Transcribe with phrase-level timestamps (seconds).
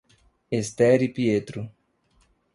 [0.49, 1.71] Esther e Pietro